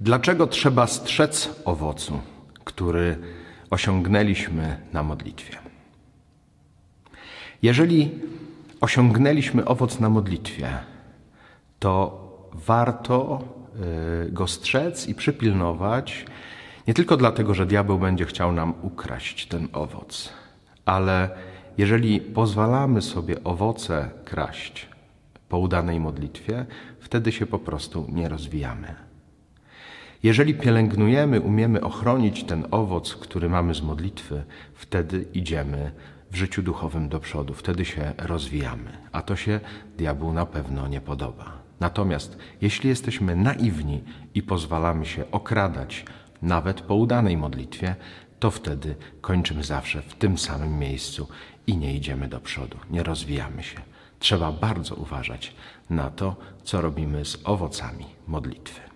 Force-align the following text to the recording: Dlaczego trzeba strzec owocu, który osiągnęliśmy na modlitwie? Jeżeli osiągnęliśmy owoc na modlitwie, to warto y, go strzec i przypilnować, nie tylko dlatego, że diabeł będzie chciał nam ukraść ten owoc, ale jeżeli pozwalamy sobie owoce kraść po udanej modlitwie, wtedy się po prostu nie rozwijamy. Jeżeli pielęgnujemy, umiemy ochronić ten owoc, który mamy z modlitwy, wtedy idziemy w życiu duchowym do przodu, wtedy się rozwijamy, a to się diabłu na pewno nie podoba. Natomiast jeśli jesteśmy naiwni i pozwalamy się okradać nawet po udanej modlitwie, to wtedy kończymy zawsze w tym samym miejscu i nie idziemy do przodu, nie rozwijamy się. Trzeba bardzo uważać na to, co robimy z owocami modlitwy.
Dlaczego 0.00 0.46
trzeba 0.46 0.86
strzec 0.86 1.60
owocu, 1.64 2.20
który 2.64 3.18
osiągnęliśmy 3.70 4.76
na 4.92 5.02
modlitwie? 5.02 5.58
Jeżeli 7.62 8.10
osiągnęliśmy 8.80 9.64
owoc 9.64 10.00
na 10.00 10.08
modlitwie, 10.08 10.68
to 11.78 12.22
warto 12.52 13.44
y, 14.28 14.32
go 14.32 14.46
strzec 14.46 15.08
i 15.08 15.14
przypilnować, 15.14 16.26
nie 16.86 16.94
tylko 16.94 17.16
dlatego, 17.16 17.54
że 17.54 17.66
diabeł 17.66 17.98
będzie 17.98 18.26
chciał 18.26 18.52
nam 18.52 18.74
ukraść 18.82 19.46
ten 19.46 19.68
owoc, 19.72 20.32
ale 20.84 21.30
jeżeli 21.78 22.20
pozwalamy 22.20 23.02
sobie 23.02 23.44
owoce 23.44 24.10
kraść 24.24 24.88
po 25.48 25.58
udanej 25.58 26.00
modlitwie, 26.00 26.66
wtedy 27.00 27.32
się 27.32 27.46
po 27.46 27.58
prostu 27.58 28.06
nie 28.08 28.28
rozwijamy. 28.28 29.11
Jeżeli 30.22 30.54
pielęgnujemy, 30.54 31.40
umiemy 31.40 31.80
ochronić 31.80 32.44
ten 32.44 32.66
owoc, 32.70 33.14
który 33.14 33.48
mamy 33.48 33.74
z 33.74 33.82
modlitwy, 33.82 34.44
wtedy 34.74 35.26
idziemy 35.34 35.92
w 36.30 36.36
życiu 36.36 36.62
duchowym 36.62 37.08
do 37.08 37.20
przodu, 37.20 37.54
wtedy 37.54 37.84
się 37.84 38.12
rozwijamy, 38.18 38.90
a 39.12 39.22
to 39.22 39.36
się 39.36 39.60
diabłu 39.98 40.32
na 40.32 40.46
pewno 40.46 40.88
nie 40.88 41.00
podoba. 41.00 41.52
Natomiast 41.80 42.38
jeśli 42.60 42.88
jesteśmy 42.88 43.36
naiwni 43.36 44.04
i 44.34 44.42
pozwalamy 44.42 45.06
się 45.06 45.30
okradać 45.30 46.04
nawet 46.42 46.80
po 46.80 46.94
udanej 46.94 47.36
modlitwie, 47.36 47.96
to 48.40 48.50
wtedy 48.50 48.94
kończymy 49.20 49.64
zawsze 49.64 50.02
w 50.02 50.14
tym 50.14 50.38
samym 50.38 50.78
miejscu 50.78 51.28
i 51.66 51.76
nie 51.76 51.94
idziemy 51.94 52.28
do 52.28 52.40
przodu, 52.40 52.76
nie 52.90 53.02
rozwijamy 53.02 53.62
się. 53.62 53.80
Trzeba 54.18 54.52
bardzo 54.52 54.94
uważać 54.94 55.54
na 55.90 56.10
to, 56.10 56.36
co 56.64 56.80
robimy 56.80 57.24
z 57.24 57.38
owocami 57.44 58.06
modlitwy. 58.26 58.91